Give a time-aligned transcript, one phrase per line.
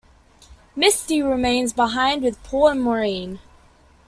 [0.75, 3.37] Misty remains behind with Paul and Maureen.